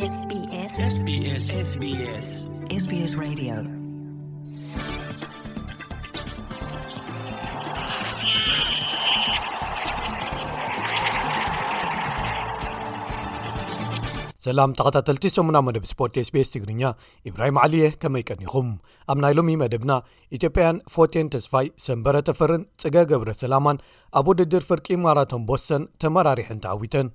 [14.78, 16.92] ተታተ8 መደብ ስፖርት ስbስ ትግርኛ
[17.28, 18.68] ኢብራሂም ዓሊየህ ከመይቀኒኹም
[19.12, 19.92] ኣብ ናይ ሎሚ መደብና
[20.38, 23.82] ኢትዮጵያን ፎቴን ተስፋይ ሰንበረ ተፈርን ጽገ ገብረ ሰላማን
[24.20, 27.08] ኣብ ውድድር ፍርቂ ማራቶም ቦሰን ተመራሪሕን ተዓዊተን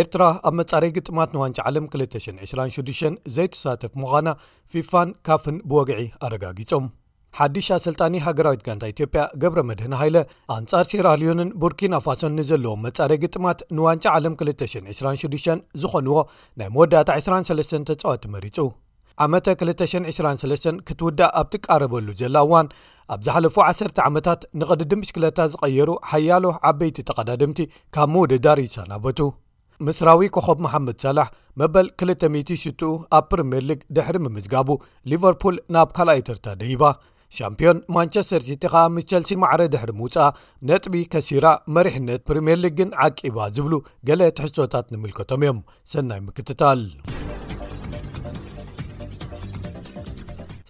[0.00, 4.28] ኤርትራ ኣብ መጻረየ ግጥማት ንዋንጫ ዓለም 226 ዘይተሳተፍ ምዃና
[4.72, 6.86] ፊፋን ካፍን ብወግዒ ኣረጋጊፆም
[7.38, 10.18] ሓዲሽ ሰልጣኒ ሃገራዊት ጋንታ ኢትዮጵያ ገብረ መድህና ሃይለ
[10.56, 16.18] ኣንጻር ሴራ ልዮንን ቡርኪናፋሶን ንዘለዎም መጻረየ ግጥማት ንዋንጫ ዓለም 226 ዝኾኑዎ
[16.60, 18.58] ናይ መወዳእታ 23 ተጽዋት መሪጹ
[19.24, 22.66] ዓመተ 223 ክትውዳእ ኣብ ትቃረበሉ ዘላ እዋን
[23.14, 27.60] ኣብ ዝሓለፉ ዓሰተ ዓመታት ንቕድዲ ምሽክለታ ዝቐየሩ ሓያሎ ዓበይቲ ተቐዳድምቲ
[27.96, 29.18] ካብ መወደዳሪ ይሰናበቱ
[29.86, 31.28] ምስራዊ ኮኸብ መሓመድ ሳላሕ
[31.60, 32.62] መበል 200ሽ
[33.16, 34.68] ኣብ ፕሪምየር ሊግ ድሕሪ ምምዝጋቡ
[35.10, 36.84] ሊቨርፑል ናብ ካልኣይ ተርታ ደሂባ
[37.36, 40.32] ሻምፒዮን ማንቸስተር ሲቲ ከዓ ሚስቸልሲ ማዕረ ድሕሪ ምውፃእ
[40.68, 43.74] ነጥቢ ከሲራ መሪሕነት ፕሪምየር ሊግን ዓቂባ ዝብሉ
[44.10, 45.58] ገሌ ትሕሶታት ንምልከቶም እዮም
[45.94, 46.82] ሰናይ ምክትታል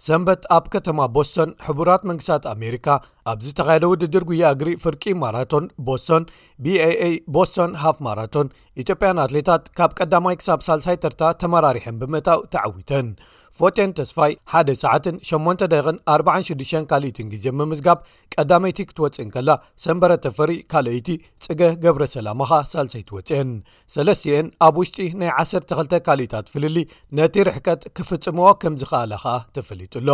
[0.07, 2.87] ሰንበት ኣብ ከተማ ቦስቶን ሕቡራት መንግስታት ኣሜሪካ
[3.31, 6.23] ኣብዚ ተካየደ ውድድር ጉያ እግሪ ፍርቂ ማራቶን ቦስቶን
[6.65, 8.51] baa ቦስቶን ሃፍ ማራቶን
[8.83, 13.07] ኢትዮጵያን ኣትሌታት ካብ ቀዳማይ ክሳብ ሳልሳይ ተርታ ተመራሪሕን ብምእታው ተዓዊተን
[13.57, 17.99] ፎን ተስፋይ 1ሰ8ዳ46 ካልኢትን ግዜን ብምዝጋብ
[18.33, 19.49] ቀዳመይቲ ክትወፅእን ከላ
[19.83, 21.07] ሰምበረ ተፈሪእ ካልኣይቲ
[21.45, 23.49] ፅገ ገብረ ሰላማኻ ሳልሳይ ትወፅአን
[23.95, 26.77] ሰን ኣብ ውሽጢ ናይ 12 ካልኢታት ፍልሊ
[27.19, 30.09] ነቲ ርሕከት ክፍፅምዎ ከምዝካኣላ ኸኣ ተፈሊጡሎ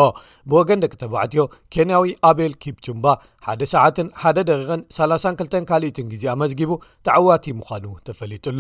[0.52, 1.44] ብወገን ደቂ ተባዕትዮ
[1.76, 2.98] ኬንያዊ ኣበል ኪፕችሙ
[3.48, 6.72] ሓደ ሰዓት ሓደ ደቂቕን 32 ካልእትን ግዜ ኣመዝጊቡ
[7.08, 8.60] ተዕዋት ምዃኑ ተፈሊጡሎ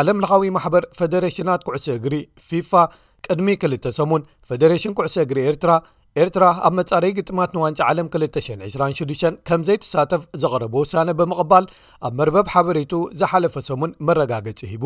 [0.00, 2.14] ዓለምلኻዊ ማሕበር ፈደሬሽናት ኩዕሶ እግሪ
[2.48, 2.70] ፊፋ
[3.26, 5.72] ቅድሚ 2 ሰሙን ፈዴሬሽን ኩዕሶ እግሪ ኤትራ
[6.20, 11.66] ኤርትራ ኣብ መጻረይ ግጥማት ንዋንፂ ዓለም 2206 ከም ዘይተሳተፍ ዘቐረበ ውሳነ ብምቕባል
[12.06, 14.84] ኣብ መርበብ ሓበሬቱ ዝሓለፈ ሰሙን መረጋገፂ ሂቡ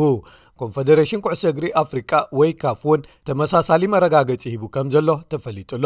[0.61, 3.01] ኮንፈደሬሽን ኩዕሶ እግሪ ኣፍሪቃ ወይ ካፍ እውን
[3.31, 5.85] ተመሳሳሊ መረጋገፂ ሂቡ ከም ዘሎ ተፈሊጡሎ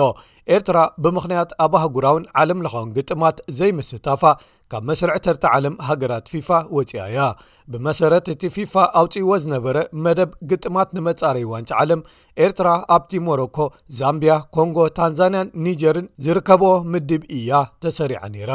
[0.56, 4.22] ኤርትራ ብምኽንያት ኣብ ኣህጉራውን ዓለም ለኻውን ግጥማት ዘይምስታፋ
[4.72, 7.22] ካብ መስርዕ ተርቲ ዓለም ሃገራት ፊፋ ወፂኣእያ
[7.72, 12.00] ብመሰረት እቲ ፊፋ ኣው ፅዎ ዝነበረ መደብ ግጥማት ንመጻረይ ዋንጫ ዓለም
[12.44, 13.58] ኤርትራ ኣብቲ ሞሮኮ
[14.00, 17.52] ዛምብያ ኮንጎ ታንዛንያን ኒጀርን ዝርከቦ ምድብ እያ
[17.86, 18.54] ተሰሪዓ ነይራ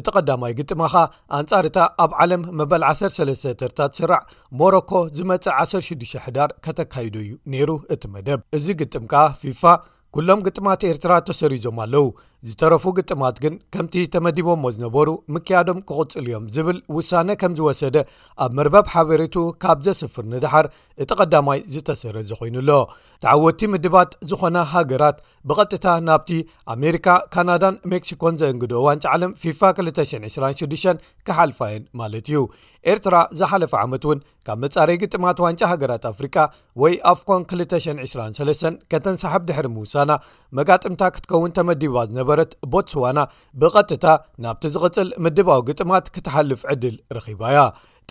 [0.00, 1.06] እቲ ቀዳማይ ግጥማ ኻ
[1.40, 4.20] ኣንጻሪ ታ ኣብ ዓለም መበል 13 ተርታት ስራዕ
[4.60, 9.62] ሞሮኮ ዝመፀእ 16 ሕዳር ከተካይዶ እዩ ነይሩ እቲ መደብ እዚ ግጥም ከኣ ፊፋ
[10.16, 12.04] ኩሎም ግጥማት ኤርትራ ተሰሪዞም ኣለው
[12.48, 17.96] ዝተረፉ ግጥማት ግን ከምቲ ተመዲቦዎ ዝነበሩ ምክያዶም ክቕፅል እዮም ዝብል ውሳነ ከም ዝወሰደ
[18.44, 20.66] ኣብ መርበብ ሓበሬቱ ካብ ዘስፍር ንድሓር
[21.04, 22.70] እቲ ቀዳማይ ዝተሰረዘ ኮይኑኣሎ
[23.24, 25.18] ተዓወቲ ምድባት ዝኾነ ሃገራት
[25.50, 26.30] ብቐጥታ ናብቲ
[26.74, 32.40] ኣሜሪካ ካናዳን ሜክሲኮን ዘእንግዶ ዋንጫ ዓለም ፊፋ 226 ክሓልፋየን ማለት እዩ
[32.92, 36.34] ኤርትራ ዝሓለፈ ዓመት እውን ካብ መጻረይ ግጥማት ዋንጫ ሃገራት ኣፍሪቃ
[36.82, 40.10] ወይ ኣፍኮን 223 ከተንሳሓብ ድሕሪ ውሳና
[40.58, 43.20] መጋጥምታ ክትከውን ተመዲባ ዝነበር ት ቦትስዋና
[43.60, 44.06] ብቐጥታ
[44.44, 47.58] ናብቲ ዝቕጽል ምድባዊ ግጥማት ክትሓልፍ ዕድል ረኺባያ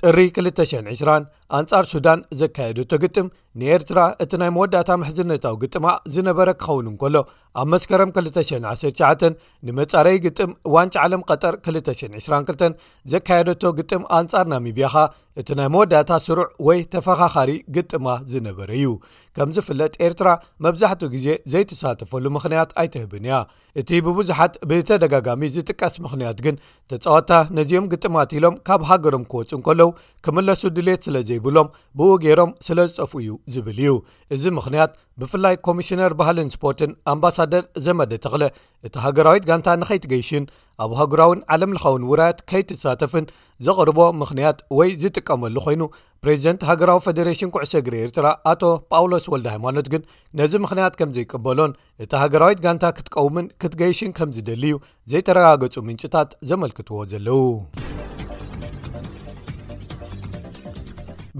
[0.01, 1.25] ጥሪ 220
[1.57, 3.27] ኣንፃር ሱዳን ዘካየደቶ ግጥም
[3.61, 7.15] ንኤርትራ እቲ ናይ መወዳእታ ምሕዝነታዊ ግጥማ ዝነበረ ክኸውን እንከሎ
[7.61, 9.35] ኣብ መስከረም 2199
[9.67, 12.79] ንመፃረዪ ግጥም ዋንጭ ዓለም ቀጠር 222
[13.13, 15.03] ዘካየደቶ ግጥም ኣንፃር ናሚብያ ኻ
[15.41, 18.87] እቲ ናይ መወዳእታ ስሩዕ ወይ ተፈኻኻሪ ግጥማ ዝነበረ እዩ
[19.35, 20.33] ከምዝፍለጥ ኤርትራ
[20.67, 23.37] መብዛሕትኡ ግዜ ዘይተሳተፈሉ ምኽንያት ኣይትህብን እያ
[23.81, 26.57] እቲ ብብዙሓት ብተደጋጋሚ ዝጥቀስ ምኽንያት ግን
[26.93, 29.89] ተፃወታ ነዚኦም ግጥማት ኢሎም ካብ ሃገሮም ክወፁ እንከለው
[30.25, 31.67] ክምለሱ ድሌት ስለዘ ብሎም
[31.97, 33.91] ብእኡ ገይሮም ስለ ዝጠፍ እዩ ዝብል እዩ
[34.35, 38.43] እዚ ምኽንያት ብፍላይ ኮሚሽነር ባህልን ስፖርትን ኣምባሳደር ዘመደ ተክለ
[38.87, 40.45] እቲ ሃገራዊት ጋንታ ንኸይትገይሽን
[40.83, 43.25] ኣብ ሃገራዊን ዓለም ለኻውን ውራያት ከይትሳተፍን
[43.65, 45.83] ዘቕርቦ ምኽንያት ወይ ዝጥቀመሉ ኮይኑ
[46.23, 48.61] ፕሬዚደንት ሃገራዊ ፌደሬሽን ኩዕሶ እግሪ ኤርትራ ኣቶ
[48.93, 50.03] ጳውሎስ ወልደ ሃይማኖት ግን
[50.41, 51.73] ነዚ ምኽንያት ከም ዘይቅበሎን
[52.05, 54.79] እቲ ሃገራዊት ጋንታ ክትቀውምን ክትገይሽን ከምዝደሊ እዩ
[55.13, 57.41] ዘይተረጋገፁ ምንጭታት ዘመልክትዎ ዘለው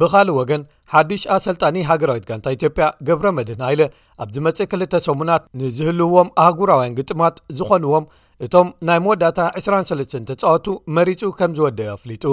[0.01, 0.61] ብኻልእ ወገን
[0.99, 3.81] 1ዱሽ ኣሰልጣኒ ሃገራዊት ጋንታ ኢትዮጵያ ግብረ መድን ኣይለ
[4.23, 8.05] ኣብዚ መፅእ ክልተ ሰሙናት ንዝህልውዎም ኣህጉራውያን ግጥማት ዝኾኑዎም
[8.45, 10.67] እቶም ናይ መወዳታ 23 ተፃወቱ
[10.97, 12.25] መሪፁ ከም ዝወደገ ኣፍሊጡ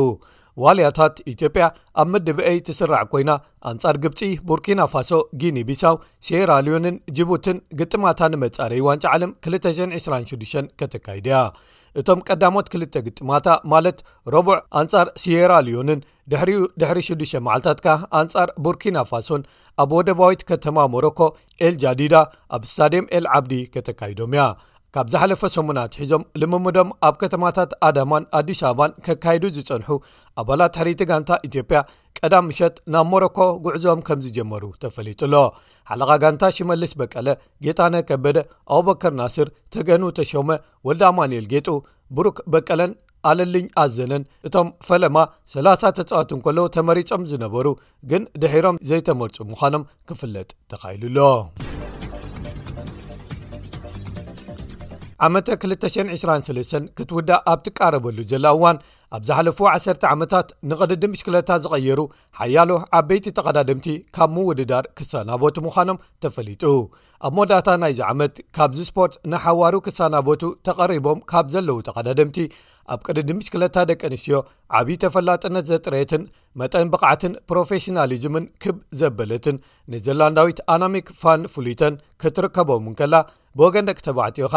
[0.62, 1.64] ዋልያታት ኢትጵያ
[2.00, 3.30] ኣብ ምድበአይ ትስራዕ ኮይና
[3.70, 5.96] ኣንጻር ግብፂ ቡርኪና ፋሶ ጊኒቢሳው
[6.28, 11.36] ሴራልዮንን ጅቡትን ግጥማታ ንመጻረይ ዋንጫ ዓለም 226 ከተካይድያ
[12.00, 13.98] እቶም ቀዳሞት ክልተ ግጥማታ ማለት
[14.34, 16.00] ረቡዕ አንጻር ሲየራ ልዮንን
[16.32, 16.50] ድሪ
[16.80, 19.42] ድሪ6 መዓልታት ካ ኣንጻር ቡርኪና ፋሶን
[19.84, 21.20] ኣብ ወደባዊት ከተማ ሞሮኮ
[21.68, 22.14] ኤልጃዲዳ
[22.56, 24.44] ኣብ ስታዴም ኤልዓብዲ ከተካሂዶም ያ
[24.94, 29.88] ካብ ዝሓለፈ ሰሙናት ሒዞም ልምምዶም ኣብ ከተማታት ኣዳማን ኣዲስ ኣበባን ከካይዱ ዝጸንሑ
[30.42, 31.80] ኣባላት ሕሪቲ ጋንታ ኢትዮጵያ
[32.18, 35.34] ቀዳም ምሸጥ ናብ ሞሮኮ ጉዕዞኦም ከምዝጀመሩ ተፈሊጡሎ
[35.90, 37.28] ሓለኻ ጋንታ ሽመልስ በቀለ
[37.66, 38.38] ጌጣነ ከበደ
[38.78, 40.48] ኣቡበከር ናስር ተገኑ ተሾመ
[40.88, 41.68] ወልዳ ኣማንኤል ጌጡ
[42.18, 42.92] ብሩክ በቀለን
[43.30, 45.16] ኣለልኝ ኣዘነን እቶም ፈለማ
[45.56, 47.66] ሰላ0 ተፃወትንከለዉ ተመሪፆም ዝነበሩ
[48.12, 51.18] ግን ድሒሮም ዘይተመርፁ ምዃኖም ክፍለጥ ተኻይሉሎ
[55.26, 58.76] ዓመ 223 ክትውዳእ ኣብ ትቃረበሉ ዘላ እዋን
[59.16, 62.00] ኣብ ዝሓለፉ ዓሰርተ ዓመታት ንቅድዲ ምሽክለታ ዝቐየሩ
[62.38, 63.86] ሓያሎ ዓበይቲ ተቐዳድምቲ
[64.16, 66.62] ካብ ምውድዳር ክሳናቦቱ ምዃኖም ተፈሊጡ
[67.26, 72.38] ኣብ መወዳእታ ናይዚ ዓመት ካብዚ ስፖርት ንሓዋሩ ክሳናቦቱ ተቐሪቦም ካብ ዘለዉ ተቐዳድምቲ
[72.94, 74.38] ኣብ ቅድዲ ምሽክለታ ደቂ ኣንስትዮ
[74.78, 76.22] ዓብዪ ተፈላጥነት ዘጥሬየትን
[76.60, 79.58] መጠን ብቕዓትን ፕሮፌሽናሊዝምን ክብ ዘበለትን
[79.94, 83.14] ንዘላንዳዊት ኣናሚክ ፋን ፍሉይተን ክትርከቦም እውን ከላ
[83.58, 84.54] ብወገን ደቂ ተባዕትኡኻ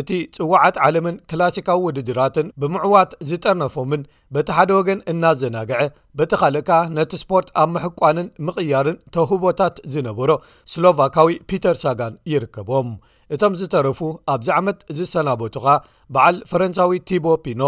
[0.00, 4.02] እቲ ጽውዓት ዓለምን ክላሲካዊ ውድድራትን ብምዕዋት ዝጠነፎምን
[4.34, 5.80] በቲ ሓደ ወገን እናዘናግዐ
[6.18, 10.30] በቲ ኻልእካ ነቲ ስፖርት ኣብ መሕቋንን ምቕያርን ተህቦታት ዝነበሮ
[10.72, 12.88] ስሎቫካዊ ፒተር ሳጋን ይርከብም
[13.36, 14.00] እቶም ዝተረፉ
[14.34, 15.66] ኣብዚ ዓመት ዝሰናበቱኻ
[16.14, 17.62] በዓል ፈረንሳዊ ቲቦ ፒኖ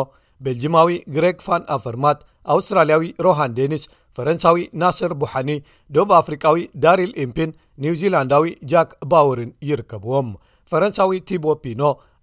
[0.46, 2.19] ቤልጅማዊ ግሬግ ፋን ኣፈርማት
[2.55, 3.84] ኣውስትራልያዊ ሮሃን ዴኒስ
[4.17, 5.50] ፈረንሳዊ ናስር ቡሓኒ
[5.94, 7.50] ደብ ኣፍሪካዊ ዳሪል ኢምፒን
[7.84, 10.28] ኒው ዚላንዳዊ ጃክ ባውርን ይርከብዎም
[10.70, 11.82] ፈረንሳዊ ቲቦ ፒኖ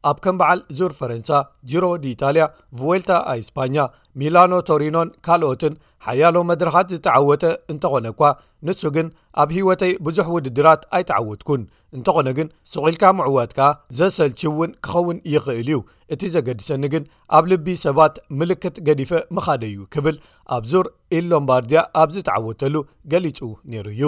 [0.10, 1.38] aብ cن بዓل zur فrnسa
[1.72, 2.48] jro de italيa
[2.80, 3.86] vuelta aسpaya
[4.22, 5.74] ሚላኖ ቶሪኖን ካልኦትን
[6.06, 8.22] ሓያሎ መድረኻት ዝተዓወተ እንተኾነ እኳ
[8.68, 9.08] ንሱ ግን
[9.42, 11.62] ኣብ ሂወተይ ብዙሕ ውድድራት ኣይተዓወትኩን
[11.98, 13.68] እንተኾነ ግን ስቒልካ ምዕዋት ከ
[13.98, 15.80] ዘሰልችውን ክኸውን ይኽእል እዩ
[16.14, 17.04] እቲ ዘገድሰኒ ግን
[17.38, 20.16] ኣብ ልቢ ሰባት ምልክት ገዲፈ ምኻደ እዩ ክብል
[20.56, 20.88] ኣብ ዙር
[21.20, 22.76] ኢንሎምባርድያ ኣብ ዝተዓወተሉ
[23.14, 23.40] ገሊጹ
[23.74, 24.04] ነይሩ እዩ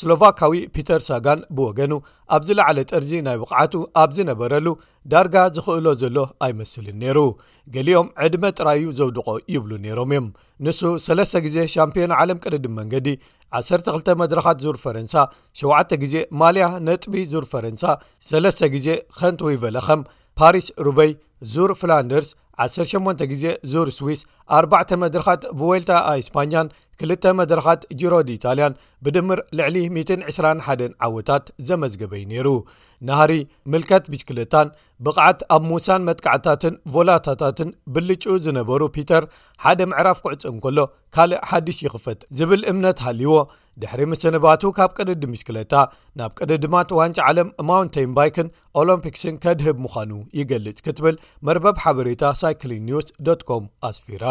[0.00, 1.92] ስሎቫካዊ ፒተር ሳጋን ብወገኑ
[2.36, 4.66] ኣብዝ ለዕለ ጥርዚ ናይ ብቕዓቱ ኣብ ዝነበረሉ
[5.14, 7.18] ዳርጋ ዝኽእሎ ዘሎ ኣይመስልን ነይሩ
[7.76, 10.26] ገሊኦም ዕድመ ጥራይ ዩ ዘውድቆ ይብሉ ነይሮም እዮም
[10.64, 13.08] ንሱ 3ስተ ጊዜ ሻምፒዮን ዓለም ቅድድም መንገዲ
[13.60, 15.14] 12 መድረካት ዙር ፈረንሳ
[15.60, 17.84] ሸተ ጊዜ ማልያ ነጥቢ ዙር ፈረንሳ
[18.30, 18.88] 3ተ ጊዜ
[19.20, 20.02] ኸንትወይቨለኸም
[20.40, 21.10] ፓሪስ ሩበይ
[21.54, 22.28] ዙር ፍላንደርስ
[22.68, 24.20] 18 ግዜ ዙር ስዊስ
[24.58, 26.68] ኣባ መድረኻት ዌልታ ኣእስፓኛን
[27.00, 32.48] ክልተ መድረኻት ጅሮድ ኢታልያን ብድምር ልዕሊ21 ዓወታት ዘመዝገበዩ ነይሩ
[33.08, 33.32] ናህሪ
[33.72, 34.68] ምልከት ብሽክለታን
[35.06, 39.24] ብቕዓት ኣብ ሙሳን መጥካዕታትን ቮላታታትን ብልጩ ዝነበሩ ፒተር
[39.64, 40.78] ሓደ ምዕራፍ ቅዕፅ ንከሎ
[41.16, 43.34] ካልእ ሓድሽ ይኽፈት ዝብል እምነት ሃልይዎ
[43.80, 45.74] ድሕሪ ምስንባቱ ካብ ቅድ ድምሽክለታ
[46.18, 48.48] ናብ ቅድድማትዋንጫ ዓለም ማውንተይን ባይክን
[48.80, 51.16] ኦሎምፒክስን ከድህብ ምዃኑ ይገልጽ ክትብል
[51.48, 54.26] መርበብ ሓበሬታ ሳይክሊን ኒውስ ዶኮም ኣስፊራ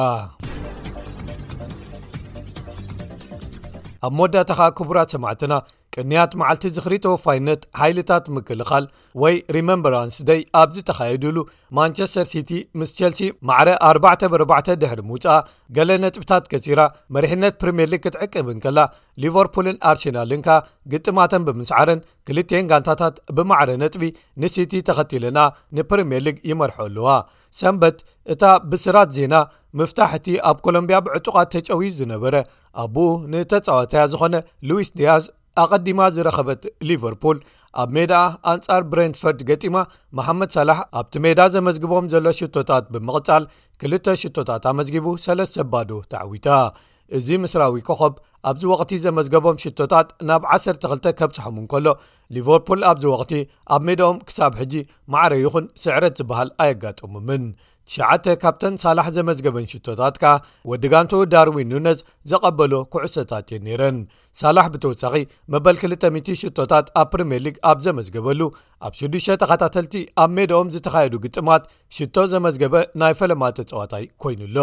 [4.05, 5.51] ኣብ መወዳታኸ ክቡራት ሰማዕትና
[5.99, 8.85] ቅንያት መዓልቲ ዝኽሪተወፋይነት ሓይልታት ምክልኻል
[9.21, 11.37] ወይ ሪመምበራንስ ደይ ኣብዚ ተኻየድሉ
[11.77, 14.43] ማንቸስተር ሲቲ ምስ ቸልሲ ማዕረ 4 ብር
[14.81, 15.35] ድሕሪ ምውፅኣ
[15.77, 16.81] ገሌ ነጥብታት ከሲራ
[17.15, 18.79] መሪሕነት ፕሪምየርሊግ ክትዕቅብን ከላ
[19.23, 20.57] ሊቨርፑልን ኣርሴናልን ካ
[20.93, 21.99] ግጥማተን ብምስዓርን
[22.29, 24.03] ክልትን ጋንታታት ብማዕረ ነጥቢ
[24.43, 25.37] ንሲቲ ተኸቲለና
[25.79, 27.09] ንፕሪምየር ሊግ ይመርሐኣሉዋ
[27.59, 27.97] ሰንበት
[28.33, 29.35] እታ ብስራት ዜና
[29.79, 32.35] ምፍታሕእቲ ኣብ ኮሎምብያ ብዕጡቓት ተጨዊ ዝነበረ
[32.83, 34.35] ኣብኡ ንተፃወተያ ዝኾነ
[34.69, 35.23] ሉዊስ ንያዝ
[35.61, 37.37] ኣቐዲማ ዝረኸበት ሊቨርፑል
[37.81, 38.13] ኣብ ሜዳ
[38.51, 39.77] ኣንጻር ብረንፈርድ ገጢማ
[40.17, 43.43] መሓመድ ሰላሕ ኣብቲ ሜዳ ዘመዝግቦም ዘሎ ሽቶታት ብምቕጻል
[43.81, 46.49] ክልተ ሽቶታት ኣመዝጊቡ ሰለስ ዘባዶ ተዕዊታ
[47.17, 48.13] እዚ ምስራዊ ከኸብ
[48.49, 51.87] ኣብዚ ወቕቲ ዘመዝገቦም ሽቶታት ናብ 12 ከብጽሖምን ከሎ
[52.35, 53.33] ሊቨርፑል ኣብዚ ወቕቲ
[53.75, 54.73] ኣብ ሜዳኦም ክሳብ ሕጂ
[55.13, 57.43] ማዕረ ይኹን ስዕረት ዝበሃል ኣየጋጠሙምን
[57.93, 60.25] 9ተ ካብተን ሳላሕ ዘመዝገበን ሽቶታት ከ
[60.71, 61.99] ወዲጋንቱ ዳርዊን ንውነፅ
[62.31, 63.97] ዘቐበሎ ኩዕሶታት እየን ኔይረን
[64.41, 65.15] ሳላሕ ብተወሳኺ
[65.53, 68.41] መበል 200 ሽቶታት ኣብ ፕሪምየር ሊግ ኣብ ዘመዝገበሉ
[68.87, 71.63] ኣብ ሽዱሽ ተኸታተልቲ ኣብ ሜድኦም ዝተኻየዱ ግጥማት
[71.97, 74.57] ሽቶ ዘመዝገበ ናይ ፈለማ ተፀዋታይ ኮይኑ ኣሎ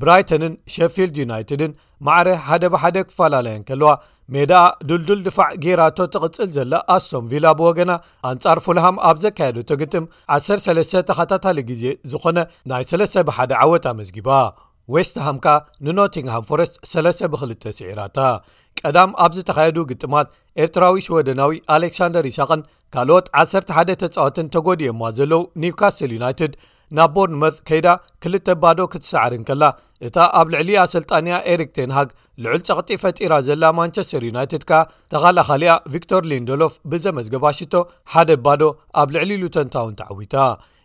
[0.00, 1.72] ብራይተንን ሸፊልድ ዩናይትድን
[2.06, 3.90] ማዕረ ሓደ ብሓደ ክፈላለያ ን ከልዋ
[4.34, 7.92] ሜድኣ ዱልዱል ድፋዕ ጌይራቶ ትቕፅል ዘላ ኣስቶም ቪላ ብወገና
[8.30, 10.04] ኣንጻር ፉልሃም ኣብ ዘካየደቶ ግጥም
[10.38, 12.38] 13 ተኸታታሊ ግዜ ዝኾነ
[12.72, 14.30] ናይ ሰለ ብሓደ ዓወት ኣመዝጊባ
[14.94, 15.48] ወስትሃም ካ
[15.86, 18.18] ንኖቲንግሃም ፎረስት 3 ብ2 ስዒራታ
[18.80, 20.28] ቀዳም ኣብ ዝተኻየዱ ግጥማት
[20.64, 22.60] ኤርትራዊ ሽወደናዊ ኣሌክሳንደር ይሳቅን
[22.94, 26.54] ካልኦት 11ደ ተፃወትን ተጎዲኦማ ዘለው ኒውካስትል ዩናይትድ
[26.98, 27.88] ናብ ቦርን መት ከይዳ
[28.22, 29.64] ክልተ ባዶ ክትሰዕርንከላ
[30.06, 32.08] እታ ኣብ ልዕሊኣ ሰልጣንያ ኤሪክ ቴንሃግ
[32.44, 34.80] ልዑል ጨቕጢ ፈጢራ ዘላ ማንቸስተር ዩናይትድ ከኣ
[35.14, 37.74] ተኻላኻሊኣ ቪክቶር ሊንዶሎፍ ብዘመዝገባሽቶ
[38.14, 38.62] ሓደ ባዶ
[39.02, 40.36] ኣብ ልዕሊ ሉተን ታውን ተዓዊታ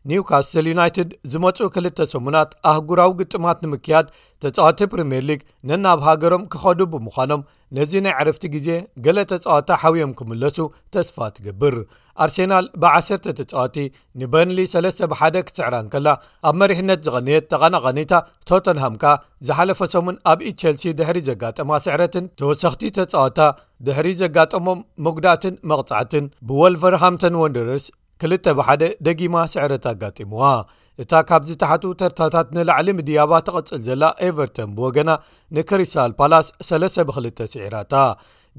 [0.09, 4.07] ኒውካስትል ዩናይትድ ዝመፁ 2ልተ ሰሙናት ኣህጉራዊ ግጥማት ንምክያድ
[4.43, 7.41] ተጻወቲ ፕሪምየር ሊግ ነናብ ሃገሮም ክኸዱ ብምዃኖም
[7.77, 8.67] ነዚ ናይ ዓረፍቲ ግዜ
[9.07, 10.57] ገሌ ተጻወታ ሓብዮም ክምለሱ
[10.95, 11.75] ተስፋ ትገብር
[12.25, 13.09] ኣርሴናል ብ1ሰ
[13.39, 13.77] ተጻዋቲ
[14.19, 16.07] ንበርንሊ 3ስ ብ1 ክትስዕራን ከላ
[16.49, 18.13] ኣብ መሪሕነት ዝቐኒየት ተቐናቐኒታ
[18.51, 19.17] ቶተንሃም ካ
[19.49, 23.39] ዝሓለፈ ሰሙን ኣብ ኢ ቸልሲ ድሕሪ ዘጋጠማ ስዕረትን ተወሳኽቲ ተጻወታ
[23.87, 27.87] ድሕሪ ዘጋጠሞም ምጉዳእትን መቕፃዕትን ብወልቨር ሃምቶን ወንደረርስ
[28.21, 30.43] ክል ብ1ደ ደጊማ ስዕረት ኣጋጢምዋ
[31.03, 35.09] እታ ካብዝተሓቱ ተርታታት ንላዕሊ ምድያባ ተቐፅል ዘላ ኤቨርተን ብወገና
[35.55, 37.93] ንክሪስል ፓላስ ሰለሰ ብ2ል ሲዒራታ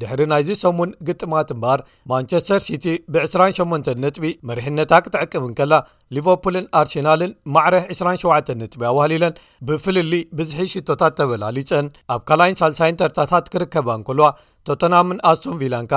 [0.00, 5.72] ድሕሪ ናይዚ ሰሙን ግጥማትእምባር ማንቸስተር ሲቲ ብ28 ነጥቢ መርሕነታ ክትዕቅብን ከላ
[6.16, 9.36] ሊቨርፑልን ኣርሴናልን ማዕረህ 27 ነጥቢ ኣዋህሊለን
[9.68, 14.28] ብፍልሊ ብዝሒ ሽቶታት ተበላሊፀን ኣብ ካልይን ሳሳይን ተርታታት ክርከባ እንክልዋ
[14.68, 15.92] ቶተናምን ኣስቶን ቪላንካ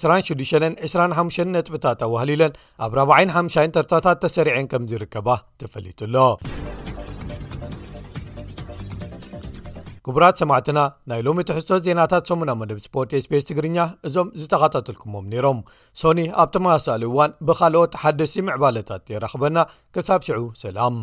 [0.00, 2.52] 26 25 ነጥብታት ተዋህሊለን
[2.86, 5.28] ኣብ 45 ተርታታት ተሰሪዐን ከምዚርከባ
[5.62, 6.16] ተፈሊጡሎ
[10.06, 10.78] ክቡራት ሰማዕትና
[11.10, 13.76] ናይ ሎሚ ትሕዝቶት ዜናታት ሰሙና መደብ ስፖርት ስpስ ትግርኛ
[14.08, 15.58] እዞም ዝተኸታተልኩሞም ነይሮም
[16.02, 19.58] ሶኒ ኣብ ተመሳሳሊ እዋን ብኻልኦት ሓደሲ ምዕባለታት የራኽበና
[19.96, 20.96] ክሳብ ሽዑ ሰላም